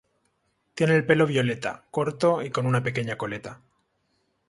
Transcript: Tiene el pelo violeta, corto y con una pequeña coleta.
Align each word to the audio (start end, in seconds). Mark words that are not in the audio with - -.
Tiene 0.73 0.95
el 0.95 1.05
pelo 1.05 1.27
violeta, 1.27 1.83
corto 1.91 2.41
y 2.41 2.49
con 2.49 2.65
una 2.65 2.81
pequeña 2.81 3.19
coleta. 3.19 3.61